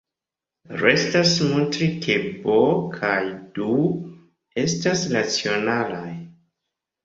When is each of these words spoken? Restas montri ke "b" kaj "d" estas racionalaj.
Restas 0.79 1.33
montri 1.49 1.89
ke 2.05 2.15
"b" 2.47 2.57
kaj 2.97 3.21
"d" 3.61 3.69
estas 4.67 5.07
racionalaj. 5.15 6.11